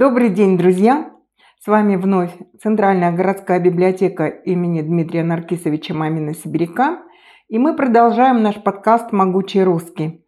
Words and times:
Добрый 0.00 0.28
день, 0.28 0.56
друзья! 0.56 1.10
С 1.58 1.66
вами 1.66 1.96
вновь 1.96 2.30
Центральная 2.62 3.10
городская 3.10 3.58
библиотека 3.58 4.28
имени 4.28 4.80
Дмитрия 4.80 5.24
Наркисовича 5.24 5.92
Мамина-Сибиряка, 5.92 7.00
и 7.48 7.58
мы 7.58 7.74
продолжаем 7.74 8.40
наш 8.40 8.62
подкаст 8.62 9.10
«Могучий 9.10 9.64
русский». 9.64 10.24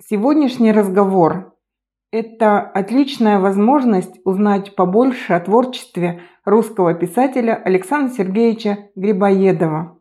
Сегодняшний 0.00 0.72
разговор– 0.72 1.52
это 2.12 2.60
отличная 2.60 3.40
возможность 3.40 4.18
узнать 4.24 4.74
побольше 4.74 5.34
о 5.34 5.40
творчестве 5.40 6.22
русского 6.46 6.94
писателя 6.94 7.60
Александра 7.62 8.10
Сергеевича 8.10 8.88
Грибоедова 8.96 10.00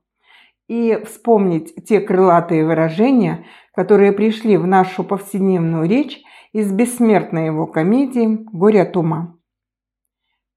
и 0.70 0.98
вспомнить 1.04 1.76
те 1.86 2.00
крылатые 2.00 2.66
выражения, 2.66 3.44
которые 3.76 4.14
пришли 4.14 4.56
в 4.56 4.66
нашу 4.66 5.04
повседневную 5.04 5.90
речь– 5.90 6.22
из 6.54 6.72
бессмертной 6.72 7.48
его 7.48 7.66
комедии 7.66 8.46
«Горе 8.52 8.84
от 8.84 8.96
ума». 8.96 9.36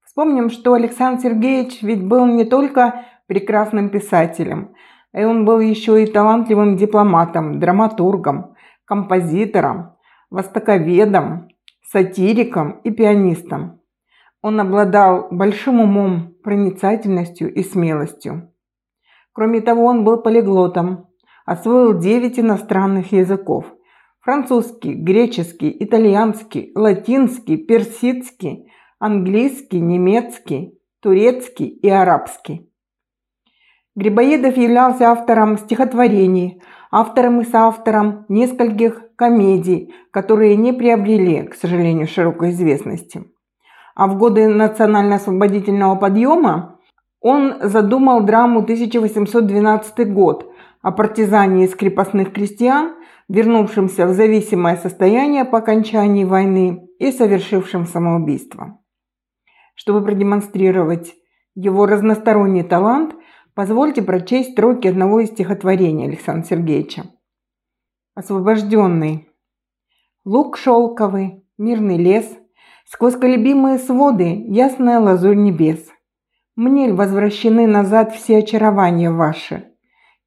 Вспомним, 0.05 0.51
что 0.51 0.73
Александр 0.73 1.21
Сергеевич 1.23 1.81
ведь 1.81 2.05
был 2.05 2.27
не 2.27 2.45
только 2.45 3.05
прекрасным 3.25 3.89
писателем, 3.89 4.75
и 5.11 5.23
он 5.23 5.43
был 5.43 5.59
еще 5.59 6.03
и 6.03 6.05
талантливым 6.05 6.77
дипломатом, 6.77 7.59
драматургом, 7.59 8.53
композитором, 8.85 9.95
востоковедом, 10.29 11.49
сатириком 11.81 12.79
и 12.83 12.91
пианистом. 12.91 13.81
Он 14.43 14.59
обладал 14.59 15.29
большим 15.31 15.79
умом, 15.79 16.35
проницательностью 16.43 17.51
и 17.51 17.63
смелостью. 17.63 18.53
Кроме 19.33 19.61
того, 19.61 19.85
он 19.85 20.03
был 20.03 20.21
полиглотом, 20.21 21.07
освоил 21.45 21.97
9 21.97 22.39
иностранных 22.39 23.11
языков– 23.11 23.65
французский, 24.27 24.93
греческий, 24.93 25.73
итальянский, 25.79 26.73
латинский, 26.75 27.55
персидский, 27.55 28.69
английский, 28.99 29.79
немецкий, 29.79 30.77
турецкий 31.01 31.67
и 31.67 31.87
арабский. 31.87 32.69
Грибоедов 33.95 34.57
являлся 34.57 35.11
автором 35.11 35.57
стихотворений, 35.57 36.61
автором 36.91 37.39
и 37.39 37.45
соавтором 37.45 38.25
нескольких 38.27 39.01
комедий, 39.15 39.95
которые 40.11 40.57
не 40.57 40.73
приобрели, 40.73 41.43
к 41.43 41.55
сожалению, 41.55 42.05
широкой 42.05 42.49
известности. 42.49 43.31
А 43.95 44.07
в 44.07 44.17
годы 44.17 44.49
национально-освободительного 44.49 45.95
подъема 45.95 46.81
он 47.21 47.55
задумал 47.61 48.23
драму 48.23 48.59
1812 48.59 50.13
год 50.13 50.51
о 50.81 50.91
партизане 50.91 51.63
из 51.63 51.73
крепостных 51.75 52.33
крестьян, 52.33 52.96
вернувшимся 53.27 54.05
в 54.07 54.13
зависимое 54.13 54.77
состояние 54.77 55.45
по 55.45 55.57
окончании 55.57 56.23
войны 56.23 56.87
и 56.99 57.11
совершившим 57.11 57.85
самоубийство. 57.85 58.79
Чтобы 59.75 60.03
продемонстрировать 60.03 61.13
его 61.55 61.85
разносторонний 61.85 62.63
талант, 62.63 63.15
позвольте 63.53 64.01
прочесть 64.01 64.51
строки 64.53 64.87
одного 64.87 65.19
из 65.19 65.29
стихотворений 65.29 66.05
Александра 66.05 66.47
Сергеевича. 66.47 67.05
Освобожденный. 68.15 69.29
Лук 70.25 70.57
шелковый, 70.57 71.45
мирный 71.57 71.97
лес, 71.97 72.25
сквозь 72.85 73.15
колебимые 73.15 73.77
своды 73.77 74.43
ясная 74.47 74.99
лазурь 74.99 75.35
небес. 75.35 75.87
Мне 76.55 76.91
возвращены 76.91 77.67
назад 77.67 78.15
все 78.15 78.39
очарования 78.39 79.11
ваши, 79.11 79.71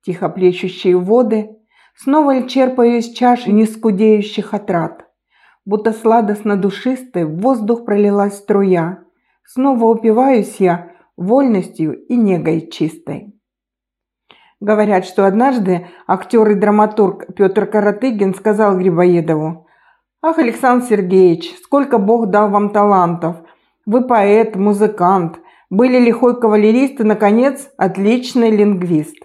тихо 0.02 0.28
плещущие 0.28 0.96
воды, 0.96 1.59
Снова 1.96 2.48
черпаю 2.48 2.98
из 2.98 3.10
чаш 3.10 3.46
нескудеющих 3.46 4.54
отрад? 4.54 5.06
Будто 5.64 5.92
сладостно-душистой 5.92 7.24
в 7.24 7.40
воздух 7.40 7.84
пролилась 7.84 8.38
струя. 8.38 9.04
Снова 9.44 9.84
упиваюсь 9.86 10.56
я 10.58 10.92
вольностью 11.16 12.06
и 12.06 12.16
негой 12.16 12.68
чистой. 12.70 13.34
Говорят, 14.60 15.06
что 15.06 15.26
однажды 15.26 15.86
актер 16.06 16.50
и 16.50 16.54
драматург 16.54 17.34
Петр 17.34 17.66
Каратыгин 17.66 18.34
сказал 18.34 18.76
Грибоедову, 18.76 19.66
«Ах, 20.22 20.38
Александр 20.38 20.84
Сергеевич, 20.84 21.56
сколько 21.62 21.96
Бог 21.96 22.28
дал 22.28 22.50
вам 22.50 22.68
талантов! 22.70 23.36
Вы 23.86 24.06
поэт, 24.06 24.56
музыкант, 24.56 25.40
были 25.70 25.98
лихой 25.98 26.38
кавалерист 26.38 27.00
и, 27.00 27.04
наконец, 27.04 27.70
отличный 27.78 28.50
лингвист». 28.50 29.16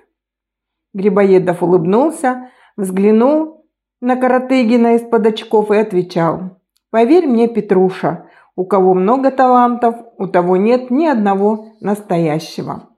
Грибоедов 0.93 1.61
улыбнулся, 1.61 2.49
взглянул 2.77 3.65
на 4.01 4.15
Каратыгина 4.15 4.95
из-под 4.95 5.27
очков 5.27 5.71
и 5.71 5.77
отвечал. 5.77 6.59
«Поверь 6.91 7.27
мне, 7.27 7.47
Петруша, 7.47 8.29
у 8.55 8.65
кого 8.65 8.93
много 8.93 9.31
талантов, 9.31 9.95
у 10.17 10.27
того 10.27 10.57
нет 10.57 10.91
ни 10.91 11.05
одного 11.05 11.73
настоящего». 11.81 12.89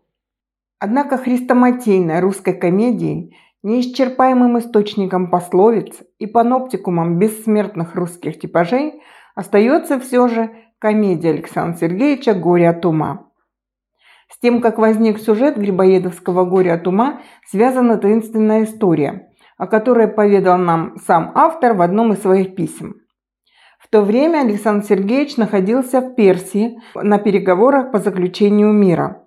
Однако 0.79 1.17
хрестоматийной 1.17 2.19
русской 2.19 2.53
комедии, 2.53 3.35
неисчерпаемым 3.63 4.59
источником 4.59 5.31
пословиц 5.31 6.03
и 6.19 6.27
паноптикумом 6.27 7.17
бессмертных 7.17 7.95
русских 7.95 8.39
типажей 8.39 9.01
остается 9.33 9.99
все 9.99 10.27
же 10.27 10.51
комедия 10.79 11.29
Александра 11.29 11.79
Сергеевича 11.79 12.33
«Горе 12.33 12.69
от 12.69 12.85
ума». 12.85 13.27
С 14.29 14.39
тем, 14.39 14.61
как 14.61 14.77
возник 14.77 15.19
сюжет 15.19 15.57
Грибоедовского 15.57 16.45
«Горе 16.45 16.73
от 16.73 16.87
ума», 16.87 17.21
связана 17.47 17.97
таинственная 17.97 18.65
история, 18.65 19.29
о 19.57 19.67
которой 19.67 20.07
поведал 20.07 20.57
нам 20.57 20.97
сам 21.05 21.31
автор 21.35 21.73
в 21.73 21.81
одном 21.81 22.13
из 22.13 22.21
своих 22.21 22.55
писем. 22.55 23.01
В 23.79 23.89
то 23.89 24.01
время 24.01 24.41
Александр 24.41 24.85
Сергеевич 24.85 25.37
находился 25.37 26.01
в 26.01 26.15
Персии 26.15 26.79
на 26.95 27.19
переговорах 27.19 27.91
по 27.91 27.99
заключению 27.99 28.73
мира. 28.73 29.23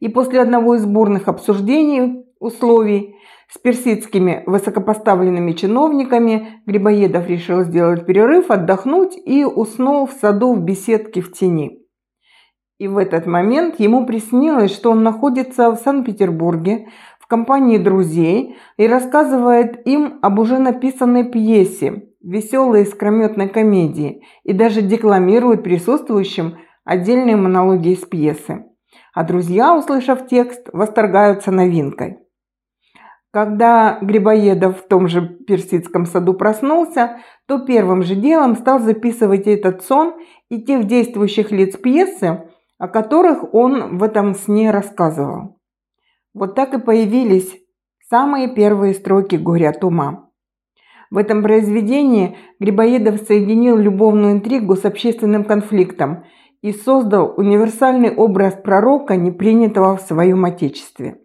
И 0.00 0.08
после 0.08 0.40
одного 0.40 0.76
из 0.76 0.86
бурных 0.86 1.28
обсуждений 1.28 2.24
условий 2.38 3.16
с 3.50 3.58
персидскими 3.58 4.42
высокопоставленными 4.46 5.52
чиновниками 5.52 6.62
Грибоедов 6.66 7.28
решил 7.28 7.62
сделать 7.64 8.06
перерыв, 8.06 8.50
отдохнуть 8.50 9.16
и 9.16 9.44
уснул 9.44 10.06
в 10.06 10.12
саду 10.12 10.54
в 10.54 10.60
беседке 10.60 11.20
в 11.20 11.32
тени. 11.32 11.82
И 12.78 12.86
в 12.86 12.96
этот 12.96 13.26
момент 13.26 13.80
ему 13.80 14.06
приснилось, 14.06 14.72
что 14.72 14.92
он 14.92 15.02
находится 15.02 15.70
в 15.70 15.76
Санкт-Петербурге 15.76 16.88
компании 17.28 17.78
друзей 17.78 18.56
и 18.76 18.86
рассказывает 18.86 19.86
им 19.86 20.18
об 20.22 20.38
уже 20.38 20.58
написанной 20.58 21.30
пьесе, 21.30 22.08
веселой 22.22 22.82
искрометной 22.82 23.48
комедии 23.48 24.24
и 24.42 24.52
даже 24.52 24.82
декламирует 24.82 25.62
присутствующим 25.62 26.58
отдельные 26.84 27.36
монологи 27.36 27.90
из 27.90 28.00
пьесы. 28.00 28.64
А 29.14 29.24
друзья, 29.24 29.76
услышав 29.76 30.26
текст, 30.26 30.68
восторгаются 30.72 31.50
новинкой. 31.50 32.18
Когда 33.30 33.98
Грибоедов 34.00 34.80
в 34.80 34.88
том 34.88 35.06
же 35.06 35.20
персидском 35.20 36.06
саду 36.06 36.32
проснулся, 36.32 37.18
то 37.46 37.58
первым 37.58 38.02
же 38.02 38.14
делом 38.14 38.56
стал 38.56 38.78
записывать 38.80 39.46
этот 39.46 39.82
сон 39.82 40.14
и 40.48 40.62
тех 40.62 40.84
действующих 40.84 41.50
лиц 41.50 41.76
пьесы, 41.76 42.48
о 42.78 42.88
которых 42.88 43.52
он 43.52 43.98
в 43.98 44.02
этом 44.02 44.34
сне 44.34 44.70
рассказывал. 44.70 45.57
Вот 46.38 46.54
так 46.54 46.72
и 46.72 46.78
появились 46.78 47.52
самые 48.08 48.54
первые 48.54 48.94
строки 48.94 49.34
«Горе 49.34 49.68
от 49.68 49.82
ума». 49.82 50.30
В 51.10 51.16
этом 51.16 51.42
произведении 51.42 52.36
Грибоедов 52.60 53.22
соединил 53.22 53.76
любовную 53.76 54.34
интригу 54.34 54.76
с 54.76 54.84
общественным 54.84 55.42
конфликтом 55.42 56.24
и 56.62 56.72
создал 56.72 57.34
универсальный 57.36 58.14
образ 58.14 58.54
пророка, 58.54 59.16
не 59.16 59.32
принятого 59.32 59.96
в 59.96 60.02
своем 60.02 60.44
отечестве. 60.44 61.18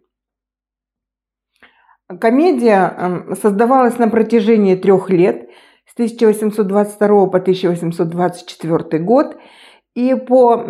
Комедия 2.20 2.96
эм, 2.98 3.36
создавалась 3.36 4.00
на 4.00 4.08
протяжении 4.10 4.76
трех 4.76 5.12
лет, 5.12 5.48
с 5.86 5.94
1822 5.94 7.28
по 7.28 7.38
1824 7.38 9.04
год, 9.04 9.38
и 9.94 10.16
по 10.16 10.66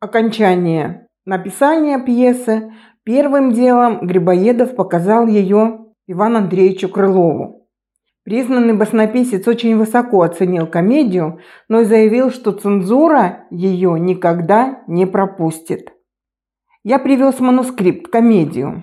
окончании 0.00 1.06
написания 1.24 2.02
пьесы 2.02 2.72
Первым 3.08 3.52
делом 3.52 4.06
Грибоедов 4.06 4.76
показал 4.76 5.26
ее 5.26 5.86
Ивану 6.06 6.40
Андреевичу 6.40 6.90
Крылову. 6.90 7.66
Признанный 8.22 8.74
баснописец 8.74 9.48
очень 9.48 9.78
высоко 9.78 10.20
оценил 10.20 10.66
комедию, 10.66 11.40
но 11.70 11.80
и 11.80 11.84
заявил, 11.86 12.30
что 12.30 12.52
цензура 12.52 13.46
ее 13.50 13.98
никогда 13.98 14.82
не 14.88 15.06
пропустит. 15.06 15.90
Я 16.84 16.98
привез 16.98 17.40
манускрипт, 17.40 18.12
комедию. 18.12 18.82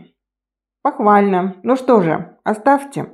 Похвально. 0.82 1.58
Ну 1.62 1.76
что 1.76 2.02
же, 2.02 2.36
оставьте. 2.44 3.14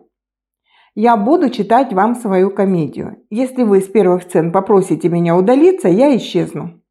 Я 0.96 1.18
буду 1.18 1.50
читать 1.50 1.92
вам 1.92 2.16
свою 2.16 2.52
комедию. 2.52 3.18
Если 3.30 3.63
вы 3.63 3.81
с 3.81 3.90
первых 3.90 4.24
сцен 4.24 4.54
попросите 4.54 5.10
меня 5.10 5.36
удалиться, 5.36 5.90
я 5.90 6.16
исчезну. 6.16 6.81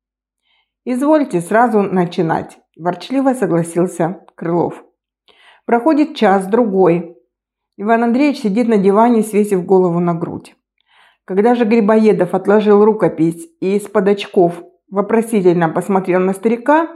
Извольте 0.85 1.41
сразу 1.41 1.81
начинать 1.81 2.59
ворчливо 2.81 3.35
согласился 3.35 4.21
Крылов. 4.35 4.83
Проходит 5.67 6.17
час, 6.17 6.47
другой. 6.47 7.17
Иван 7.77 8.05
Андреевич 8.05 8.41
сидит 8.41 8.69
на 8.69 8.79
диване, 8.79 9.23
свесив 9.23 9.65
голову 9.65 10.01
на 10.01 10.15
грудь. 10.15 10.57
Когда 11.25 11.55
же 11.55 11.65
Грибоедов 11.65 12.35
отложил 12.35 12.85
рукопись 12.85 13.49
и 13.61 13.77
из-под 13.77 14.09
очков 14.09 14.63
вопросительно 14.91 15.69
посмотрел 15.69 16.21
на 16.21 16.33
старика, 16.33 16.89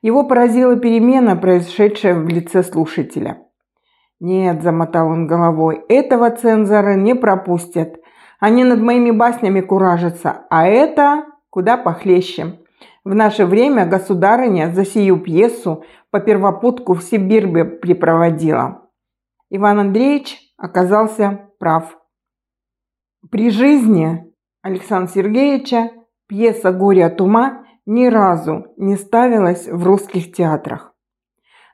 его 0.00 0.24
поразила 0.24 0.76
перемена, 0.76 1.36
произошедшая 1.36 2.14
в 2.14 2.26
лице 2.28 2.62
слушателя. 2.62 3.42
«Нет»,– 4.18 4.62
замотал 4.62 5.08
он 5.08 5.26
головой,– 5.26 5.84
«этого 5.88 6.30
цензора 6.30 6.94
не 6.94 7.14
пропустят. 7.14 8.00
Они 8.40 8.64
над 8.64 8.80
моими 8.80 9.10
баснями 9.10 9.60
куражатся, 9.60 10.46
а 10.48 10.66
это 10.66 11.26
куда 11.50 11.76
похлеще. 11.76 12.61
В 13.04 13.14
наше 13.14 13.46
время 13.46 13.86
государыня 13.86 14.72
за 14.72 14.84
сию 14.84 15.20
пьесу 15.20 15.84
по 16.10 16.20
первопутку 16.20 16.94
в 16.94 17.02
Сибирь 17.02 17.46
бы 17.46 17.64
припроводила». 17.64 18.88
Иван 19.50 19.80
Андреевич 19.80 20.38
оказался 20.56 21.50
прав. 21.58 21.98
При 23.30 23.50
жизни 23.50 24.32
Александра 24.62 25.12
Сергеевича 25.12 25.90
пьеса 26.26 26.72
«Горе 26.72 27.06
от 27.06 27.20
ума» 27.20 27.64
ни 27.84 28.06
разу 28.06 28.66
не 28.76 28.96
ставилась 28.96 29.68
в 29.68 29.84
русских 29.84 30.32
театрах 30.32 30.92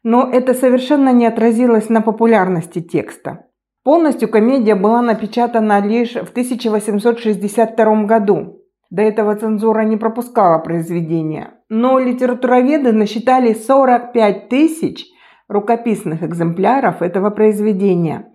но 0.03 0.29
это 0.31 0.55
совершенно 0.55 1.13
не 1.13 1.27
отразилось 1.27 1.89
на 1.89 2.01
популярности 2.01 2.81
текста. 2.81 3.47
Полностью 3.85 4.29
комедия 4.29 4.75
была 4.75 5.03
напечатана 5.03 5.81
лишь 5.81 6.13
в 6.13 6.31
1862 6.31 8.05
году. 8.05 8.58
До 8.90 9.02
этого 9.02 9.37
цензура 9.37 9.82
не 9.82 9.96
пропускала 9.96 10.58
произведения, 10.58 11.61
но 11.69 11.99
литературоведы 11.99 12.93
насчитали 12.93 13.52
45 13.52 14.49
тысяч 14.49 15.05
рукописных 15.46 16.23
экземпляров 16.23 17.02
этого 17.02 17.31
произведения. 17.31 18.32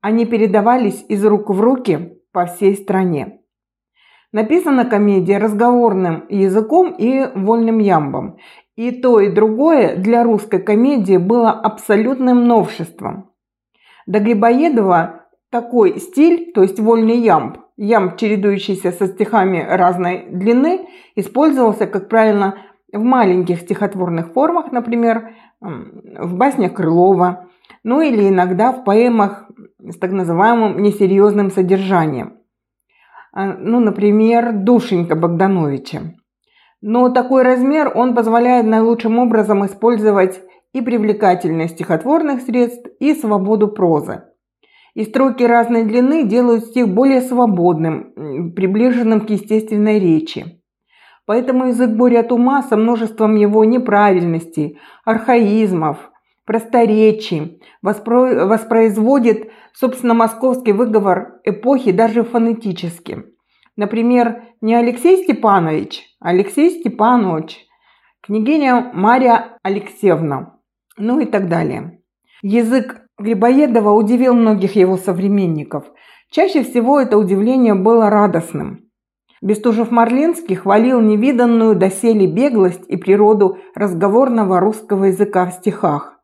Они 0.00 0.26
передавались 0.26 1.04
из 1.08 1.24
рук 1.24 1.50
в 1.50 1.60
руки 1.60 2.18
по 2.32 2.46
всей 2.46 2.76
стране. 2.76 3.40
Написана 4.32 4.84
комедия 4.84 5.38
разговорным 5.38 6.24
языком 6.28 6.94
и 6.96 7.26
вольным 7.34 7.78
ямбом, 7.78 8.36
и 8.76 8.92
то, 8.92 9.18
и 9.18 9.28
другое 9.28 9.96
для 9.96 10.22
русской 10.22 10.62
комедии 10.62 11.16
было 11.16 11.50
абсолютным 11.50 12.46
новшеством. 12.46 13.30
До 14.06 14.20
Грибоедова 14.20 15.26
такой 15.50 15.98
стиль, 15.98 16.52
то 16.52 16.62
есть 16.62 16.78
вольный 16.78 17.18
ямб, 17.18 17.58
ямб, 17.80 18.16
чередующийся 18.16 18.92
со 18.92 19.06
стихами 19.06 19.64
разной 19.66 20.26
длины, 20.30 20.86
использовался, 21.16 21.86
как 21.86 22.08
правило, 22.08 22.56
в 22.92 23.02
маленьких 23.02 23.60
стихотворных 23.60 24.32
формах, 24.32 24.70
например, 24.70 25.34
в 25.60 26.34
баснях 26.34 26.74
Крылова, 26.74 27.48
ну 27.82 28.02
или 28.02 28.28
иногда 28.28 28.72
в 28.72 28.84
поэмах 28.84 29.48
с 29.78 29.96
так 29.96 30.12
называемым 30.12 30.82
несерьезным 30.82 31.50
содержанием. 31.50 32.34
А, 33.32 33.46
ну, 33.46 33.80
например, 33.80 34.52
«Душенька» 34.52 35.14
Богдановича. 35.14 36.00
Но 36.82 37.08
такой 37.10 37.42
размер 37.42 37.92
он 37.94 38.14
позволяет 38.14 38.66
наилучшим 38.66 39.18
образом 39.18 39.64
использовать 39.64 40.42
и 40.72 40.80
привлекательность 40.82 41.74
стихотворных 41.74 42.42
средств, 42.42 42.88
и 42.98 43.14
свободу 43.14 43.68
прозы. 43.68 44.24
И 44.94 45.04
строки 45.04 45.42
разной 45.42 45.84
длины 45.84 46.24
делают 46.24 46.64
стих 46.66 46.88
более 46.88 47.20
свободным, 47.20 48.52
приближенным 48.54 49.20
к 49.20 49.30
естественной 49.30 49.98
речи. 49.98 50.60
Поэтому 51.26 51.68
язык 51.68 51.90
боря 51.90 52.22
ума 52.22 52.62
со 52.62 52.76
множеством 52.76 53.36
его 53.36 53.64
неправильностей, 53.64 54.78
архаизмов, 55.04 56.10
просторечий, 56.44 57.62
воспроизводит, 57.82 59.50
собственно, 59.72 60.14
московский 60.14 60.72
выговор 60.72 61.40
эпохи 61.44 61.92
даже 61.92 62.24
фонетически– 62.24 63.24
Например, 63.80 64.42
не 64.60 64.74
Алексей 64.74 65.22
Степанович, 65.22 66.04
а 66.20 66.28
Алексей 66.28 66.70
Степанович, 66.70 67.66
княгиня 68.20 68.90
Мария 68.92 69.56
Алексеевна, 69.62 70.58
ну 70.98 71.18
и 71.18 71.24
так 71.24 71.48
далее. 71.48 72.02
Язык 72.42 73.00
Грибоедова 73.20 73.90
удивил 73.90 74.34
многих 74.34 74.76
его 74.76 74.96
современников. 74.96 75.84
Чаще 76.30 76.62
всего 76.62 76.98
это 76.98 77.18
удивление 77.18 77.74
было 77.74 78.08
радостным. 78.08 78.86
Бестужев-Марлинский 79.42 80.56
хвалил 80.56 81.00
невиданную 81.00 81.76
доселе 81.76 82.26
беглость 82.26 82.84
и 82.88 82.96
природу 82.96 83.58
разговорного 83.74 84.58
русского 84.60 85.04
языка 85.04 85.46
в 85.46 85.52
стихах. 85.52 86.18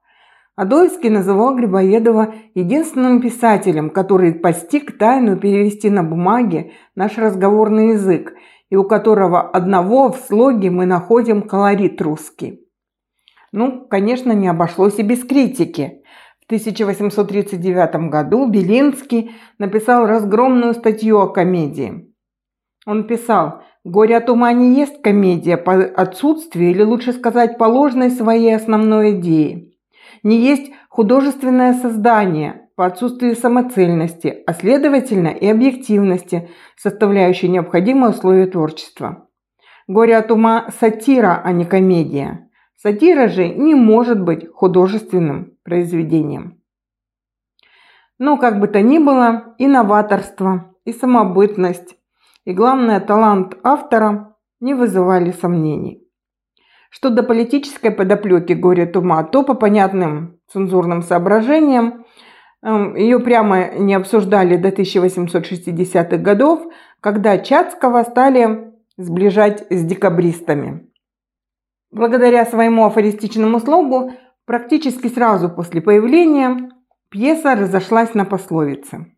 Адоевский 0.54 1.10
называл 1.10 1.54
Грибоедова 1.54 2.34
единственным 2.54 3.20
писателем, 3.20 3.90
который 3.90 4.32
постиг 4.32 4.96
тайну 4.96 5.36
перевести 5.36 5.90
на 5.90 6.02
бумаге 6.02 6.72
наш 6.94 7.18
разговорный 7.18 7.90
язык, 7.90 8.32
и 8.70 8.76
у 8.76 8.84
которого 8.84 9.42
одного 9.42 10.10
в 10.12 10.16
слоге 10.16 10.70
мы 10.70 10.86
находим 10.86 11.42
колорит 11.42 12.00
русский. 12.00 12.66
Ну, 13.52 13.86
конечно, 13.86 14.32
не 14.32 14.48
обошлось 14.48 14.98
и 14.98 15.02
без 15.02 15.24
критики. 15.24 16.02
В 16.46 16.52
1839 16.52 18.10
году 18.10 18.48
Белинский 18.48 19.32
написал 19.58 20.06
разгромную 20.06 20.74
статью 20.74 21.18
о 21.18 21.28
комедии. 21.28 22.14
Он 22.86 23.06
писал 23.06 23.62
«Горе 23.84 24.16
от 24.16 24.30
ума 24.30 24.52
не 24.52 24.74
есть 24.76 25.02
комедия 25.02 25.56
по 25.56 25.74
отсутствию, 25.74 26.70
или 26.70 26.82
лучше 26.82 27.12
сказать, 27.12 27.58
по 27.58 27.64
ложной 27.64 28.10
своей 28.10 28.54
основной 28.54 29.18
идее 29.18 29.76
не 30.22 30.38
есть 30.38 30.72
художественное 30.88 31.74
создание 31.74 32.68
по 32.74 32.86
отсутствию 32.86 33.36
самоцельности, 33.36 34.42
а 34.46 34.54
следовательно 34.54 35.28
и 35.28 35.46
объективности, 35.46 36.50
составляющей 36.76 37.48
необходимые 37.48 38.10
условия 38.10 38.46
творчества. 38.46 39.28
Горе 39.86 40.16
от 40.16 40.30
ума– 40.30 40.68
сатира, 40.80 41.40
а 41.42 41.52
не 41.52 41.64
комедия. 41.64 42.45
Сатира 42.86 43.26
же 43.26 43.48
не 43.48 43.74
может 43.74 44.20
быть 44.20 44.46
художественным 44.54 45.54
произведением. 45.64 46.62
Но 48.20 48.36
как 48.36 48.60
бы 48.60 48.68
то 48.68 48.80
ни 48.80 49.00
было, 49.00 49.56
и 49.58 49.66
новаторство, 49.66 50.72
и 50.84 50.92
самобытность, 50.92 51.96
и 52.44 52.52
главное 52.52 53.00
талант 53.00 53.58
автора 53.64 54.36
не 54.60 54.74
вызывали 54.74 55.32
сомнений. 55.32 56.00
Что 56.88 57.10
до 57.10 57.24
политической 57.24 57.90
подоплеки 57.90 58.52
«Горе 58.52 58.86
тума», 58.86 59.24
то 59.24 59.42
по 59.42 59.54
понятным 59.54 60.38
цензурным 60.46 61.02
соображениям 61.02 62.04
эм, 62.62 62.94
ее 62.94 63.18
прямо 63.18 63.70
не 63.70 63.94
обсуждали 63.94 64.56
до 64.56 64.68
1860-х 64.68 66.18
годов, 66.18 66.62
когда 67.00 67.36
Чацкого 67.36 68.04
стали 68.04 68.72
сближать 68.96 69.66
с 69.70 69.82
декабристами. 69.82 70.85
Благодаря 71.90 72.44
своему 72.44 72.84
афористичному 72.84 73.60
слогу, 73.60 74.12
практически 74.44 75.08
сразу 75.08 75.48
после 75.48 75.80
появления 75.80 76.70
пьеса 77.10 77.54
разошлась 77.54 78.14
на 78.14 78.24
пословицы. 78.24 79.12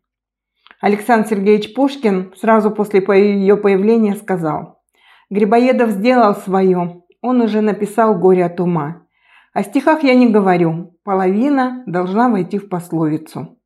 Александр 0.81 1.27
Сергеевич 1.27 1.73
Пушкин 1.73 2.33
сразу 2.37 2.71
после 2.71 3.01
ее 3.01 3.57
появления 3.57 4.15
сказал 4.15 4.81
«Грибоедов 5.29 5.89
сделал 5.91 6.35
свое, 6.35 7.03
он 7.21 7.41
уже 7.41 7.61
написал 7.61 8.17
«Горе 8.17 8.45
от 8.45 8.59
ума». 8.59 9.05
О 9.53 9.63
стихах 9.63 10.03
я 10.03 10.15
не 10.15 10.29
говорю, 10.29 10.97
половина 11.03 11.83
должна 11.85 12.29
войти 12.29 12.59
в 12.59 12.69
пословицу. 12.69 13.57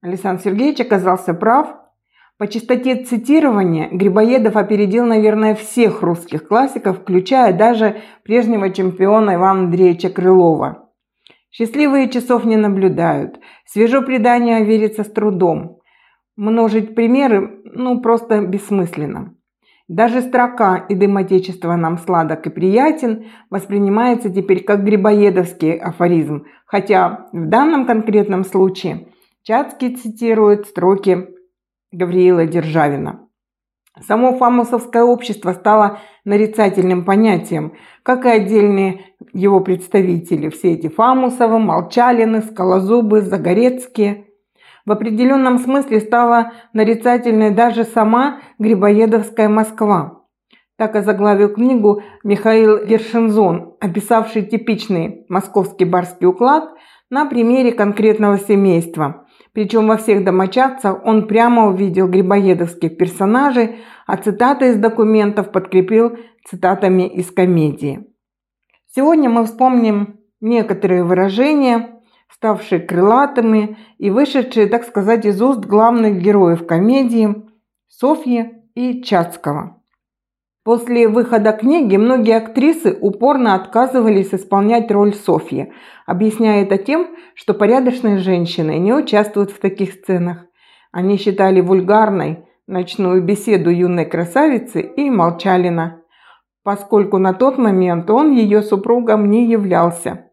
Александр 0.00 0.42
Сергеевич 0.42 0.80
оказался 0.80 1.34
прав. 1.34 1.76
По 2.38 2.48
частоте 2.48 3.02
цитирования 3.02 3.88
Грибоедов 3.90 4.56
опередил, 4.56 5.06
наверное, 5.06 5.54
всех 5.54 6.02
русских 6.02 6.46
классиков, 6.46 6.98
включая 6.98 7.56
даже 7.56 8.02
прежнего 8.24 8.68
чемпиона 8.68 9.36
Ивана 9.36 9.60
Андреевича 9.60 10.10
Крылова. 10.10 10.90
Счастливые 11.50 12.10
часов 12.10 12.44
не 12.44 12.56
наблюдают. 12.56 13.40
Свежо 13.64 14.02
предание 14.02 14.62
верится 14.64 15.02
с 15.02 15.10
трудом. 15.10 15.80
Множить 16.36 16.94
примеры, 16.94 17.62
ну, 17.64 18.02
просто 18.02 18.42
бессмысленно. 18.42 19.34
Даже 19.88 20.20
строка 20.20 20.84
«Идым 20.90 21.16
Отечества 21.16 21.74
нам 21.76 21.96
сладок 21.96 22.46
и 22.46 22.50
приятен» 22.50 23.26
воспринимается 23.48 24.28
теперь 24.28 24.62
как 24.62 24.84
грибоедовский 24.84 25.78
афоризм, 25.78 26.44
хотя 26.66 27.28
в 27.32 27.48
данном 27.48 27.86
конкретном 27.86 28.44
случае 28.44 29.08
Чацкий 29.42 29.94
цитирует 29.94 30.66
строки 30.66 31.35
Гавриила 31.96 32.46
Державина. 32.46 33.28
Само 34.06 34.36
фамусовское 34.36 35.02
общество 35.02 35.52
стало 35.52 36.00
нарицательным 36.24 37.04
понятием, 37.04 37.72
как 38.02 38.26
и 38.26 38.28
отдельные 38.28 39.06
его 39.32 39.60
представители. 39.60 40.50
Все 40.50 40.72
эти 40.72 40.88
Фамусовы, 40.88 41.58
Молчалины, 41.58 42.42
Скалозубы, 42.42 43.22
Загорецкие– 43.22 44.24
в 44.86 44.92
определенном 44.92 45.58
смысле 45.58 46.00
стала 46.00 46.52
нарицательной 46.72 47.50
даже 47.50 47.82
сама 47.82 48.38
Грибоедовская 48.60 49.48
Москва. 49.48 50.22
Так 50.78 50.94
озаглавил 50.94 51.48
книгу 51.48 52.02
Михаил 52.22 52.84
Гершензон, 52.86 53.74
описавший 53.80 54.42
типичный 54.42 55.26
московский 55.28 55.86
барский 55.86 56.28
уклад 56.28 56.70
на 57.10 57.26
примере 57.26 57.72
конкретного 57.72 58.38
семейства, 58.38 59.25
Причем 59.56 59.86
во 59.86 59.96
всех 59.96 60.22
домочадцах 60.22 61.02
он 61.02 61.26
прямо 61.26 61.68
увидел 61.68 62.08
грибоедовских 62.08 62.98
персонажей, 62.98 63.76
а 64.06 64.18
цитаты 64.18 64.68
из 64.68 64.76
документов 64.76 65.50
подкрепил 65.50 66.18
цитатами 66.44 67.08
из 67.08 67.30
комедии. 67.30 68.06
Сегодня 68.94 69.30
мы 69.30 69.46
вспомним 69.46 70.20
некоторые 70.42 71.04
выражения, 71.04 72.02
ставшие 72.30 72.82
крылатыми 72.82 73.78
и 73.96 74.10
вышедшие, 74.10 74.66
так 74.66 74.84
сказать, 74.84 75.24
из 75.24 75.40
уст 75.40 75.60
главных 75.60 76.20
героев 76.20 76.66
комедии 76.66 77.34
Софьи 77.88 78.62
и 78.74 79.02
Чацкого. 79.02 79.75
После 80.66 81.06
выхода 81.06 81.52
книги 81.52 81.94
многие 81.94 82.36
актрисы 82.36 82.98
упорно 83.00 83.54
отказывались 83.54 84.34
исполнять 84.34 84.90
роль 84.90 85.14
Софьи, 85.14 85.72
объясняя 86.06 86.64
это 86.64 86.76
тем, 86.76 87.06
что 87.36 87.54
порядочные 87.54 88.18
женщины 88.18 88.76
не 88.78 88.92
участвуют 88.92 89.52
в 89.52 89.60
таких 89.60 89.92
сценах. 89.92 90.44
Они 90.90 91.18
считали 91.18 91.60
вульгарной 91.60 92.48
ночную 92.66 93.22
беседу 93.22 93.70
юной 93.70 94.06
красавицы 94.06 94.80
и 94.80 95.08
молчали 95.08 95.68
на, 95.68 96.00
поскольку 96.64 97.18
на 97.18 97.32
тот 97.32 97.58
момент 97.58 98.10
он 98.10 98.32
ее 98.32 98.60
супругом 98.60 99.30
не 99.30 99.48
являлся. 99.48 100.32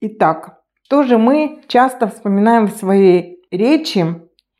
Итак, 0.00 0.60
тоже 0.88 1.18
мы 1.18 1.62
часто 1.66 2.06
вспоминаем 2.06 2.68
в 2.68 2.76
своей 2.76 3.42
речи, 3.50 4.06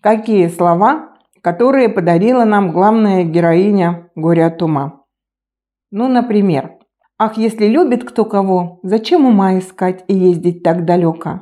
какие 0.02 0.48
слова 0.48 1.09
которые 1.42 1.88
подарила 1.88 2.44
нам 2.44 2.72
главная 2.72 3.24
героиня 3.24 4.10
«Горе 4.14 4.46
от 4.46 4.62
ума». 4.62 5.04
Ну, 5.90 6.08
например, 6.08 6.78
«Ах, 7.18 7.36
если 7.36 7.66
любит 7.66 8.04
кто 8.04 8.24
кого, 8.24 8.80
зачем 8.82 9.26
ума 9.26 9.58
искать 9.58 10.04
и 10.08 10.14
ездить 10.14 10.62
так 10.62 10.84
далеко?» 10.84 11.40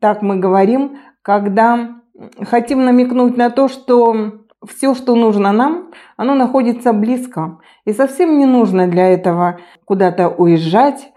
Так 0.00 0.22
мы 0.22 0.36
говорим, 0.36 0.98
когда 1.22 1.96
хотим 2.42 2.84
намекнуть 2.84 3.36
на 3.36 3.50
то, 3.50 3.68
что 3.68 4.44
все, 4.66 4.94
что 4.94 5.14
нужно 5.14 5.52
нам, 5.52 5.90
оно 6.16 6.34
находится 6.34 6.92
близко. 6.92 7.58
И 7.84 7.92
совсем 7.92 8.38
не 8.38 8.46
нужно 8.46 8.88
для 8.88 9.08
этого 9.08 9.58
куда-то 9.84 10.28
уезжать, 10.28 11.12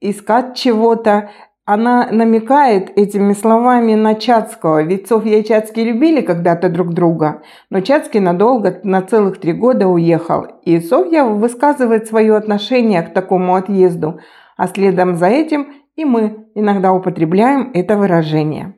искать 0.00 0.56
чего-то 0.56 1.30
она 1.66 2.08
намекает 2.12 2.96
этими 2.96 3.32
словами 3.32 3.96
на 3.96 4.14
Чацкого, 4.14 4.84
ведь 4.84 5.08
Софья 5.08 5.38
и 5.38 5.44
Чацкий 5.44 5.82
любили 5.82 6.20
когда-то 6.20 6.68
друг 6.68 6.94
друга, 6.94 7.42
но 7.70 7.80
Чацкий 7.80 8.20
надолго, 8.20 8.80
на 8.84 9.02
целых 9.02 9.40
три 9.40 9.52
года 9.52 9.88
уехал, 9.88 10.46
и 10.62 10.78
Софья 10.78 11.24
высказывает 11.24 12.06
свое 12.06 12.36
отношение 12.36 13.02
к 13.02 13.12
такому 13.12 13.56
отъезду, 13.56 14.20
а 14.56 14.68
следом 14.68 15.16
за 15.16 15.26
этим 15.26 15.74
и 15.96 16.04
мы 16.04 16.46
иногда 16.54 16.92
употребляем 16.92 17.72
это 17.74 17.96
выражение. 17.96 18.76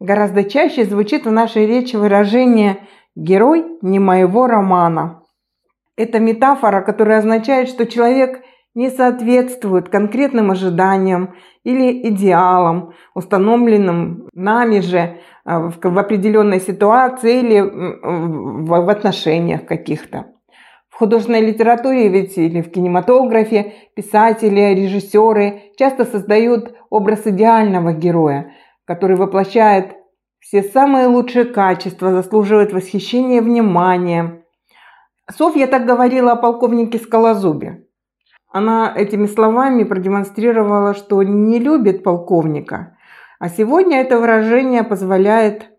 Гораздо 0.00 0.44
чаще 0.44 0.84
звучит 0.84 1.26
в 1.26 1.30
нашей 1.30 1.66
речи 1.66 1.96
выражение 1.96 2.78
«герой 3.14 3.64
не 3.82 3.98
моего 3.98 4.46
романа». 4.46 5.22
Это 5.96 6.18
метафора, 6.18 6.80
которая 6.80 7.18
означает, 7.18 7.68
что 7.68 7.84
человек– 7.84 8.40
не 8.74 8.90
соответствует 8.90 9.88
конкретным 9.88 10.50
ожиданиям 10.50 11.34
или 11.62 12.08
идеалам, 12.08 12.92
установленным 13.14 14.28
нами 14.34 14.80
же 14.80 14.98
э, 14.98 15.16
в 15.44 15.98
определенной 15.98 16.60
ситуации 16.60 17.40
или 17.40 17.60
в 17.60 18.90
отношениях 18.90 19.64
каких-то. 19.64 20.26
В 20.88 20.96
художественной 20.96 21.40
литературе 21.40 22.08
ведь 22.08 22.38
или 22.38 22.62
в 22.62 22.70
кинематографе 22.70 23.72
писатели, 23.96 24.74
режиссеры 24.74 25.72
часто 25.76 26.04
создают 26.04 26.74
образ 26.88 27.26
идеального 27.26 27.92
героя, 27.92 28.52
который 28.84 29.16
воплощает 29.16 29.96
все 30.38 30.62
самые 30.62 31.06
лучшие 31.06 31.46
качества, 31.46 32.12
заслуживает 32.12 32.72
восхищения 32.72 33.38
и 33.38 33.40
внимания. 33.40 34.44
Софья 35.36 35.66
так 35.66 35.84
говорила 35.84 36.32
о 36.32 36.36
полковнике 36.36 36.98
Скалозубе. 36.98 37.83
Она 38.54 38.92
этими 38.94 39.26
словами 39.26 39.82
продемонстрировала, 39.82 40.94
что 40.94 41.20
не 41.24 41.58
любит 41.58 42.04
полковника. 42.04 42.96
А 43.40 43.48
сегодня 43.48 44.00
это 44.00 44.20
выражение 44.20 44.84
позволяет 44.84 45.70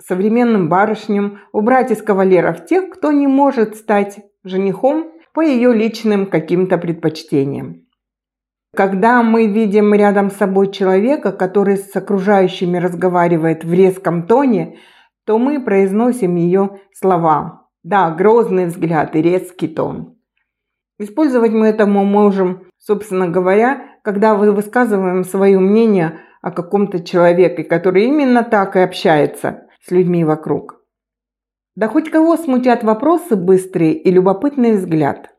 современным 0.00 0.70
барышням 0.70 1.40
убрать 1.52 1.90
из 1.90 2.00
кавалеров 2.00 2.64
тех, 2.64 2.88
кто 2.88 3.12
не 3.12 3.26
может 3.26 3.76
стать 3.76 4.20
женихом 4.44 5.12
по 5.34 5.42
ее 5.42 5.74
личным 5.74 6.24
каким-то 6.24 6.78
предпочтениям. 6.78 7.82
Когда 8.74 9.22
мы 9.22 9.46
видим 9.46 9.92
рядом 9.92 10.30
с 10.30 10.36
собой 10.36 10.72
человека, 10.72 11.32
который 11.32 11.76
с 11.76 11.94
окружающими 11.94 12.78
разговаривает 12.78 13.62
в 13.62 13.74
резком 13.74 14.26
тоне, 14.26 14.78
то 15.26 15.38
мы 15.38 15.62
произносим 15.62 16.36
ее 16.36 16.80
слова. 16.94 17.68
Да, 17.82 18.10
грозный 18.10 18.64
взгляд 18.64 19.14
и 19.16 19.20
резкий 19.20 19.68
тон. 19.68 20.16
Использовать 21.02 21.50
мы 21.50 21.66
это 21.66 21.84
можем, 21.84 22.68
собственно 22.78 23.26
говоря, 23.26 23.82
когда 24.04 24.36
мы 24.36 24.52
высказываем 24.52 25.24
свое 25.24 25.58
мнение 25.58 26.20
о 26.42 26.52
каком-то 26.52 27.02
человеке, 27.02 27.64
который 27.64 28.04
именно 28.04 28.44
так 28.44 28.76
и 28.76 28.78
общается 28.78 29.66
с 29.84 29.90
людьми 29.90 30.22
вокруг. 30.22 30.80
Да 31.74 31.88
хоть 31.88 32.08
кого 32.08 32.36
смутят 32.36 32.84
вопросы 32.84 33.34
быстрый 33.34 33.94
и 33.94 34.12
любопытный 34.12 34.76
взгляд. 34.76 35.30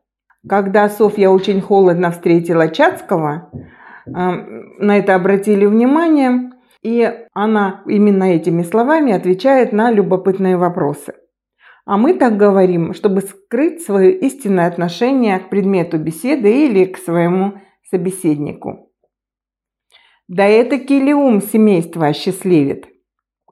Когда 0.46 0.90
Софья 0.90 1.30
очень 1.30 1.62
холодно 1.62 2.10
встретила 2.10 2.68
Чацкого, 2.68 3.50
э, 3.50 4.10
на 4.10 4.98
это 4.98 5.14
обратили 5.14 5.64
внимание, 5.64 6.50
и 6.82 7.10
она 7.32 7.82
именно 7.86 8.24
этими 8.24 8.64
словами 8.64 9.14
отвечает 9.14 9.72
на 9.72 9.90
любопытные 9.90 10.58
вопросы. 10.58 11.14
А 11.86 11.98
мы 11.98 12.14
так 12.14 12.38
говорим, 12.38 12.94
чтобы 12.94 13.20
скрыть 13.20 13.82
свое 13.82 14.18
истинное 14.18 14.66
отношение 14.66 15.38
к 15.38 15.50
предмету 15.50 15.98
беседы 15.98 16.66
или 16.66 16.86
к 16.86 16.96
своему 16.96 17.60
собеседнику. 17.90 18.90
Да 20.26 20.46
это 20.46 20.76
ли 20.76 21.12
ум 21.12 21.42
семейства 21.42 22.06
осчастливит? 22.06 22.86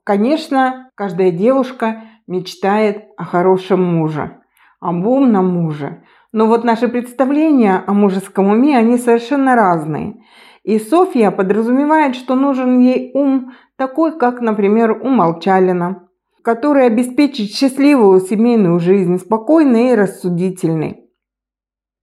Конечно, 0.05 0.91
каждая 0.95 1.31
девушка 1.31 2.05
мечтает 2.27 3.05
о 3.19 3.25
хорошем 3.25 3.83
муже, 3.85 4.41
об 4.81 5.07
умном 5.07 5.49
муже. 5.49 6.03
Но 6.33 6.47
вот 6.47 6.65
наши 6.65 6.89
представления 6.89 7.85
о 7.87 7.93
мужеском 7.93 8.49
уме, 8.49 8.79
они 8.79 8.97
совершенно 8.97 9.55
разные. 9.55 10.25
И 10.63 10.79
Софья 10.79 11.31
подразумевает, 11.31 12.17
что 12.17 12.35
нужен 12.35 12.81
ей 12.81 13.11
ум 13.13 13.53
такой, 13.77 14.19
как, 14.19 14.41
например, 14.41 14.93
у 14.93 15.09
Молчалина, 15.09 16.09
который 16.43 16.87
обеспечит 16.87 17.51
счастливую 17.51 18.21
семейную 18.21 18.79
жизнь, 18.81 19.19
спокойной 19.19 19.91
и 19.91 19.95
рассудительной. 19.95 21.11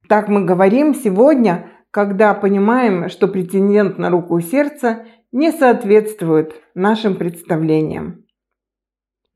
Так 0.08 0.28
мы 0.28 0.46
говорим 0.46 0.96
сегодня, 0.96 1.72
когда 1.92 2.34
понимаем, 2.34 3.10
что 3.10 3.28
претендент 3.28 3.98
на 3.98 4.10
руку 4.10 4.38
и 4.38 4.42
сердце 4.42 5.06
не 5.32 5.52
соответствует 5.52 6.54
нашим 6.74 7.16
представлениям. 7.16 8.26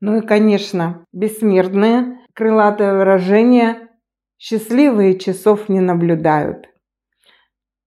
Ну 0.00 0.18
и, 0.18 0.20
конечно, 0.20 1.04
бессмертное 1.12 2.18
крылатое 2.34 2.94
выражение 2.94 3.88
«счастливые 4.38 5.18
часов 5.18 5.68
не 5.68 5.80
наблюдают». 5.80 6.66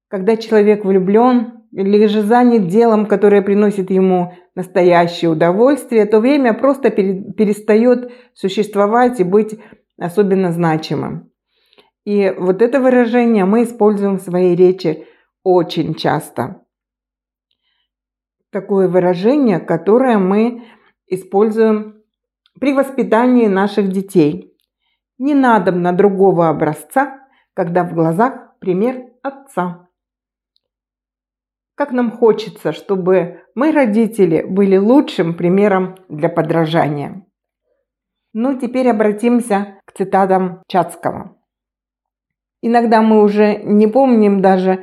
Когда 0.09 0.38
человек 0.38 0.86
влюблен, 0.86 1.57
или 1.71 2.07
же 2.07 2.21
занят 2.21 2.67
делом, 2.67 3.05
которое 3.05 3.41
приносит 3.41 3.91
ему 3.91 4.33
настоящее 4.58 5.30
удовольствие, 5.30 6.08
то 6.08 6.20
время 6.20 6.52
просто 6.56 6.90
перестает 6.90 8.12
существовать 8.34 9.20
и 9.20 9.24
быть 9.24 9.60
особенно 10.00 10.52
значимым. 10.52 11.32
И 12.06 12.34
вот 12.36 12.64
это 12.64 12.82
выражение 12.82 13.46
мы 13.46 13.66
используем 13.66 14.16
в 14.18 14.24
своей 14.24 14.56
речи 14.56 15.06
очень 15.44 15.94
часто. 15.94 16.64
Такое 18.52 18.88
выражение, 18.88 19.60
которое 19.60 20.18
мы 20.18 20.64
используем 21.06 22.02
при 22.60 22.74
воспитании 22.74 23.46
наших 23.46 23.90
детей. 23.90 24.58
Не 25.20 25.36
надо 25.36 25.72
на 25.72 25.92
другого 25.92 26.50
образца, 26.50 27.20
когда 27.54 27.84
в 27.84 27.94
глазах 27.94 28.58
пример 28.60 29.04
отца. 29.22 29.87
Как 31.77 31.91
нам 31.91 32.10
хочется, 32.10 32.74
чтобы 32.74 33.41
мы, 33.53 33.72
родители, 33.72 34.41
были 34.41 34.77
лучшим 34.77 35.36
примером 35.36 35.96
для 36.10 36.27
подражания. 36.27 37.24
Ну, 38.34 38.57
теперь 38.60 38.89
обратимся 38.89 39.79
к 39.86 39.91
цитатам 39.96 40.63
Чацкого. 40.67 41.38
Иногда 42.63 43.03
мы 43.03 43.22
уже 43.22 43.57
не 43.57 43.86
помним 43.86 44.41
даже 44.41 44.72
э, 44.72 44.81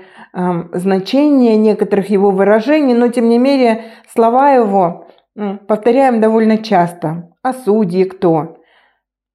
значения 0.72 1.56
некоторых 1.56 2.10
его 2.10 2.30
выражений, 2.30 2.94
но 2.94 3.08
тем 3.08 3.28
не 3.28 3.38
менее 3.38 3.86
слова 4.12 4.52
его 4.52 5.08
э, 5.34 5.56
повторяем 5.66 6.20
довольно 6.20 6.58
часто. 6.58 7.32
А 7.42 7.54
судьи 7.54 8.04
кто? 8.04 8.58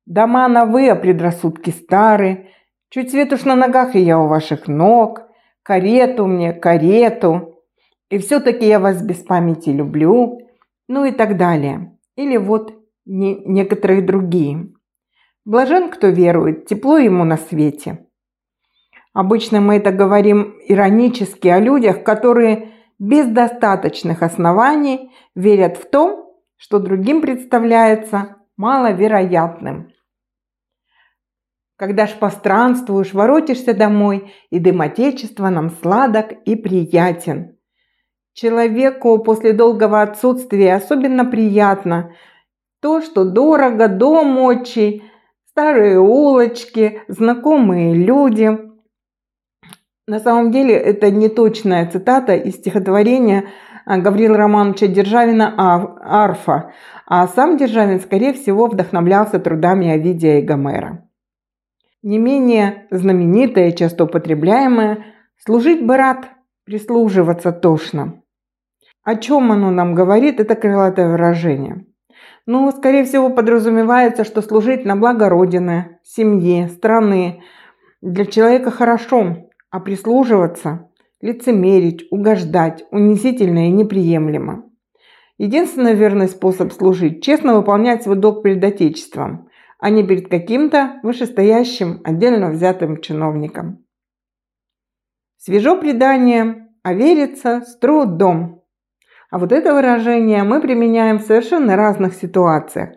Дома 0.06 0.48
новые, 0.48 0.94
а 0.94 0.96
предрассудки 0.96 1.72
старые. 1.72 2.52
Чуть 2.90 3.12
свет 3.12 3.34
уж 3.34 3.44
на 3.44 3.58
ногах, 3.58 3.96
и 3.96 4.00
я 4.00 4.18
у 4.18 4.28
ваших 4.28 4.70
ног. 4.70 5.24
Карету 5.62 6.26
мне, 6.26 6.54
карету. 6.54 7.49
И 8.10 8.18
все-таки 8.18 8.66
я 8.66 8.80
вас 8.80 9.02
без 9.02 9.18
памяти 9.18 9.70
люблю. 9.70 10.40
ну 10.88 11.06
и 11.06 11.12
так 11.12 11.38
далее. 11.38 11.98
Или 12.16 12.38
вот 12.38 12.74
не, 13.06 13.36
некоторые 13.46 14.02
другие. 14.02 14.74
Блажен, 15.46 15.90
кто 15.90 16.08
верует, 16.08 16.66
тепло 16.66 16.98
ему 16.98 17.24
на 17.24 17.38
свете. 17.38 18.08
Обычно 19.14 19.62
мы 19.62 19.76
это 19.78 19.92
говорим 19.92 20.56
иронически 20.68 21.48
о 21.48 21.60
людях, 21.60 22.04
которые 22.04 22.72
без 22.98 23.28
достаточных 23.28 24.24
оснований 24.24 25.12
верят 25.36 25.78
в 25.78 25.90
то, 25.90 26.36
что 26.58 26.80
другим 26.80 27.22
представляется 27.22 28.38
маловероятным. 28.58 29.92
Когда 31.78 32.08
ж 32.08 32.16
постранствуешь, 32.20 33.14
воротишься 33.14 33.74
домой, 33.74 34.34
и 34.50 34.60
дым 34.60 34.82
отечества 34.82 35.50
нам 35.50 35.70
сладок 35.70 36.34
и 36.46 36.56
приятен. 36.56 37.59
Человеку 38.42 39.20
после 39.20 39.52
долгого 39.52 40.02
отсутствия 40.02 40.76
особенно 40.76 41.26
приятно 41.26 42.16
то, 42.82 43.02
что 43.02 43.26
дорого, 43.26 43.90
дом 43.90 44.38
отчий, 44.38 45.04
старые 45.50 46.00
улочки, 46.00 47.02
знакомые 47.10 47.96
люди. 47.96 48.58
На 50.08 50.20
самом 50.20 50.54
деле 50.54 50.74
это 50.74 51.12
не 51.12 51.28
точная 51.28 51.92
цитата 51.92 52.34
из 52.34 52.56
стихотворения 52.56 53.50
Гаврила 53.86 54.38
Романовича 54.38 54.88
Державина 54.88 55.54
«Арфа», 56.02 56.72
а 57.06 57.28
сам 57.28 57.58
Державин, 57.58 58.00
скорее 58.00 58.32
всего, 58.32 58.68
вдохновлялся 58.68 59.40
трудами 59.40 59.90
Овидия 59.90 60.40
и 60.40 60.44
Гомера. 60.44 61.10
Не 62.04 62.20
менее 62.20 62.88
знаменитое, 62.90 63.74
часто 63.74 64.06
употребляемое 64.06 65.08
«служить 65.44 65.86
бы 65.86 65.98
рад, 65.98 66.30
прислуживаться 66.64 67.52
тошно». 67.52 68.19
О 69.04 69.16
чем 69.16 69.52
оно 69.52 69.72
нам 69.72 69.96
говорит, 69.96 70.40
это 70.40 70.56
крылатое 70.56 71.10
выражение. 71.10 71.86
Ну, 72.46 72.72
скорее 72.72 73.04
всего, 73.06 73.30
подразумевается, 73.30 74.24
что 74.24 74.42
служить 74.42 74.86
на 74.86 74.96
благо 74.96 75.30
Родины, 75.30 76.00
семьи, 76.04 76.68
страны 76.68 77.44
для 78.02 78.26
человека 78.26 78.72
хорошо, 78.72 79.50
а 79.70 79.80
прислуживаться, 79.80 80.90
лицемерить, 81.22 82.08
угождать 82.12 82.84
унизительно 82.92 83.68
и 83.68 83.72
неприемлемо. 83.72 84.66
Единственный 85.38 85.94
верный 85.94 86.28
способ 86.28 86.74
служить– 86.74 87.22
честно 87.24 87.56
выполнять 87.56 88.04
свой 88.04 88.18
долг 88.18 88.44
перед 88.44 88.64
Отечеством, 88.64 89.48
а 89.80 89.90
не 89.90 90.06
перед 90.06 90.28
каким-то 90.28 91.00
вышестоящим 91.04 92.02
отдельно 92.04 92.50
взятым 92.50 93.00
чиновником. 93.00 93.86
Свежо 95.38 95.80
предание, 95.80 96.68
а 96.84 96.94
верится 96.94 97.62
с 97.62 97.78
трудом. 97.78 98.59
А 99.32 99.38
вот 99.38 99.52
это 99.52 99.76
выражение 99.76 100.44
мы 100.44 100.60
применяем 100.60 101.20
в 101.20 101.24
совершенно 101.24 101.76
разных 101.76 102.16
ситуациях. 102.16 102.90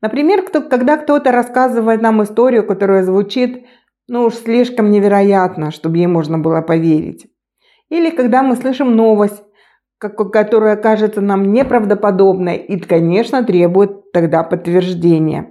Например, 0.00 0.42
кто, 0.42 0.62
когда 0.62 0.96
кто-то 0.96 1.32
рассказывает 1.32 2.00
нам 2.00 2.22
историю, 2.22 2.64
которая 2.66 3.02
звучит, 3.02 3.66
ну 4.08 4.24
уж 4.24 4.34
слишком 4.34 4.90
невероятно, 4.90 5.70
чтобы 5.72 5.96
ей 5.96 6.06
можно 6.06 6.38
было 6.38 6.60
поверить. 6.60 7.26
Или 7.88 8.10
когда 8.10 8.42
мы 8.42 8.56
слышим 8.56 8.94
новость, 8.94 9.42
которая 9.98 10.76
кажется 10.76 11.20
нам 11.20 11.52
неправдоподобной 11.52 12.56
и, 12.56 12.78
конечно, 12.80 13.44
требует 13.44 14.12
тогда 14.12 14.42
подтверждения. 14.42 15.50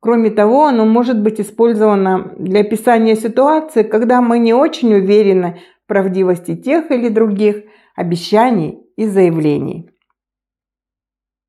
Кроме 0.00 0.30
того, 0.30 0.66
оно 0.66 0.86
может 0.86 1.22
быть 1.22 1.40
использовано 1.40 2.32
для 2.38 2.60
описания 2.60 3.16
ситуации, 3.16 3.82
когда 3.82 4.20
мы 4.22 4.38
не 4.38 4.54
очень 4.54 4.94
уверены 4.94 5.60
в 5.84 5.88
правдивости 5.88 6.56
тех 6.56 6.90
или 6.90 7.08
других 7.08 7.64
обещаний 7.94 8.80
и 9.00 9.06
заявлений. 9.06 9.88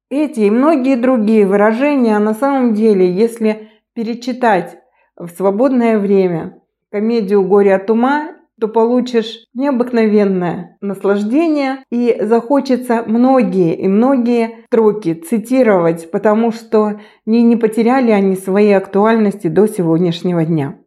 Эти 0.10 0.41
и 0.41 0.49
многие 0.49 0.95
другие 0.95 1.45
выражения 1.45 2.17
на 2.17 2.34
самом 2.34 2.73
деле, 2.73 3.13
если 3.13 3.69
перечитать 3.93 4.78
в 5.17 5.28
свободное 5.28 5.99
время 5.99 6.62
комедию 6.91 7.43
«Горе 7.43 7.75
от 7.75 7.89
ума» 7.89 8.38
то 8.60 8.67
получишь 8.67 9.47
необыкновенное 9.56 10.78
наслаждение 10.82 11.84
и 11.89 12.15
захочется 12.21 13.04
многие 13.08 13.75
и 13.75 13.88
многие 13.88 14.65
строки 14.67 15.15
цитировать, 15.15 16.12
потому 16.12 16.52
что 16.52 17.02
не, 17.25 17.41
не 17.41 17.56
потеряли 17.56 18.12
они 18.12 18.36
своей 18.36 18.78
актуальности 18.78 19.47
до 19.47 19.67
сегодняшнего 19.67 20.45
дня. 20.45 20.78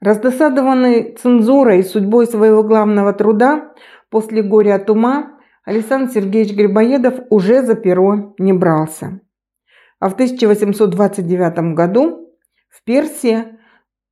Раздосадованный 0.00 1.16
цензурой 1.20 1.80
и 1.80 1.82
судьбой 1.82 2.28
своего 2.28 2.62
главного 2.62 3.12
труда 3.12 3.72
после 4.08 4.42
горя 4.42 4.76
от 4.76 4.88
ума 4.88 5.34
Александр 5.64 6.12
Сергеевич 6.12 6.54
Грибоедов 6.54 7.20
уже 7.30 7.62
за 7.62 7.74
перо 7.74 8.34
не 8.38 8.52
брался. 8.52 9.20
А 10.00 10.08
в 10.08 10.14
1829 10.14 11.74
году 11.74 12.36
в 12.68 12.84
Персии 12.84 13.44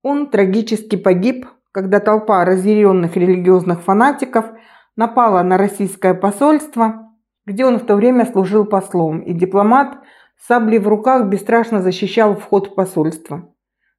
он 0.02 0.30
трагически 0.30 0.96
погиб 0.96 1.46
когда 1.72 2.00
толпа 2.00 2.44
разъяренных 2.44 3.16
религиозных 3.16 3.80
фанатиков 3.82 4.44
напала 4.94 5.42
на 5.42 5.56
российское 5.56 6.14
посольство, 6.14 7.10
где 7.46 7.64
он 7.64 7.78
в 7.78 7.86
то 7.86 7.96
время 7.96 8.26
служил 8.26 8.66
послом, 8.66 9.20
и 9.20 9.32
дипломат 9.32 9.98
с 10.36 10.46
саблей 10.46 10.78
в 10.78 10.86
руках 10.86 11.26
бесстрашно 11.28 11.80
защищал 11.80 12.36
вход 12.36 12.68
в 12.68 12.74
посольство. 12.74 13.54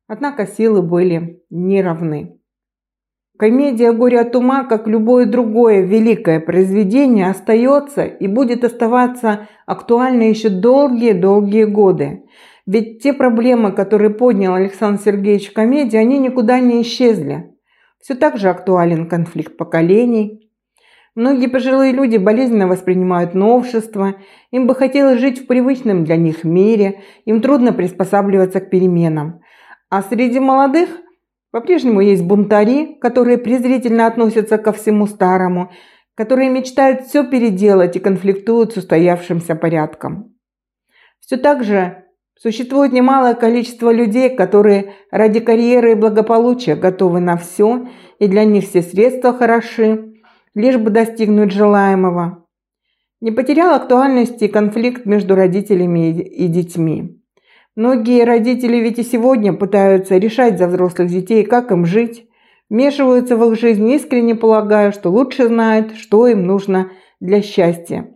Однако 0.08 0.46
силы 0.46 0.84
были 0.84 1.42
неравны. 1.50 2.40
Комедия 3.38 3.92
«Горе 3.94 4.20
от 4.20 4.36
ума», 4.36 4.64
как 4.64 4.88
любое 4.88 5.26
другое 5.26 5.82
великое 5.82 6.40
произведение, 6.40 7.32
остается 7.32 8.06
и 8.06 8.28
будет 8.28 8.64
оставаться 8.64 9.48
актуальной 9.66 10.30
еще 10.30 10.50
долгие-долгие 10.50 11.64
годы. 11.64 12.26
Ведь 12.68 13.02
те 13.02 13.12
проблемы, 13.12 13.72
которые 13.72 14.12
поднял 14.12 14.54
Александр 14.54 15.02
Сергеевич 15.02 15.50
в 15.50 15.54
комедии, 15.54 15.98
они 15.98 16.20
никуда 16.20 16.60
не 16.60 16.84
исчезли. 16.84 17.52
Все 18.00 18.14
так 18.14 18.38
же 18.38 18.50
актуален 18.50 19.10
конфликт 19.10 19.58
поколений. 19.58 20.52
Многие 21.16 21.48
пожилые 21.48 21.92
люди 21.92 22.18
болезненно 22.18 22.68
воспринимают 22.68 23.34
новшества, 23.34 24.16
им 24.52 24.68
бы 24.68 24.76
хотелось 24.76 25.20
жить 25.20 25.40
в 25.40 25.48
привычном 25.48 26.06
для 26.06 26.18
них 26.18 26.44
мире, 26.44 27.02
им 27.26 27.42
трудно 27.42 27.74
приспосабливаться 27.74 28.60
к 28.60 28.70
переменам. 28.70 29.42
А 29.90 30.04
среди 30.04 30.40
молодых 30.40 30.90
по-прежнему 31.54 32.02
есть 32.02 32.24
бунтари, 32.24 32.98
которые 33.00 33.38
презрительно 33.38 34.08
относятся 34.08 34.58
ко 34.58 34.74
всему 34.74 35.06
старому, 35.06 35.72
которые 36.16 36.50
мечтают 36.50 37.06
все 37.06 37.24
переделать 37.24 37.96
и 37.96 38.00
конфликтуют 38.00 38.74
с 38.74 38.78
устоявшимся 38.78 39.56
порядком. 39.56 40.36
Все 41.20 41.38
так 41.38 41.64
же 41.64 42.04
Существует 42.36 42.92
немалое 42.92 43.36
количество 43.36 43.90
людей, 43.90 44.36
которые 44.36 44.96
ради 45.12 45.40
карьеры 45.40 45.92
и 45.92 45.96
благополучия 45.96 46.76
готовы 46.76 47.20
на 47.22 47.38
все, 47.38 47.88
и 48.20 48.28
для 48.28 48.44
них 48.44 48.66
все 48.66 48.82
средства 48.82 49.32
хороши, 49.34 50.16
лишь 50.56 50.78
бы 50.78 50.90
достигнуть 50.90 51.52
желаемого. 51.52 52.46
Не 53.22 53.32
потерял 53.32 53.74
актуальности 53.74 54.48
конфликт 54.48 55.06
между 55.06 55.36
родителями 55.36 56.20
и 56.20 56.48
детьми. 56.48 57.23
Многие 57.76 58.24
родители 58.24 58.78
ведь 58.78 59.00
и 59.00 59.04
сегодня 59.04 59.54
пытаются 59.54 60.18
решать 60.18 60.58
за 60.58 60.68
взрослых 60.68 61.10
детей, 61.10 61.44
как 61.44 61.72
им 61.72 61.86
жить, 61.86 62.28
вмешиваются 62.70 63.36
в 63.36 63.52
их 63.52 63.60
жизнь, 63.60 63.90
искренне 63.90 64.36
полагая, 64.36 64.92
что 64.92 65.10
лучше 65.10 65.48
знают, 65.48 65.96
что 65.96 66.28
им 66.28 66.46
нужно 66.46 66.92
для 67.20 67.42
счастья. 67.42 68.14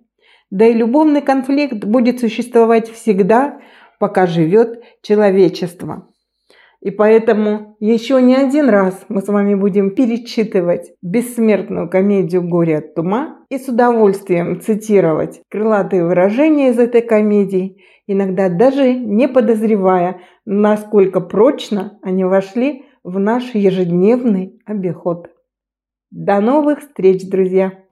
Да 0.51 0.65
и 0.65 0.73
любовный 0.73 1.21
конфликт 1.21 1.83
будет 1.83 2.19
существовать 2.19 2.89
всегда– 2.89 3.59
пока 3.99 4.27
живет 4.27 4.83
человечество. 5.01 6.07
И 6.81 6.91
поэтому 6.91 7.75
еще 7.79 8.21
не 8.21 8.35
один 8.35 8.69
раз 8.69 9.05
мы 9.09 9.21
с 9.21 9.27
вами 9.27 9.55
будем 9.55 9.95
перечитывать 9.95 10.93
бессмертную 11.01 11.89
комедию 11.89 12.47
«Горе 12.47 12.77
от 12.77 12.97
ума» 12.99 13.39
и 13.49 13.57
с 13.57 13.67
удовольствием 13.67 14.61
цитировать 14.61 15.41
крылатые 15.49 16.05
выражения 16.05 16.69
из 16.69 16.77
этой 16.77 17.01
комедии, 17.01 17.81
иногда 18.05 18.49
даже 18.49 18.93
не 18.93 19.27
подозревая, 19.27 20.21
насколько 20.45 21.19
прочно 21.19 21.97
они 22.03 22.23
вошли 22.23 22.85
в 23.03 23.17
наш 23.19 23.55
ежедневный 23.55 24.59
обиход. 24.65 25.29
До 26.11 26.39
новых 26.39 26.81
встреч, 26.81 27.27
друзья! 27.27 27.86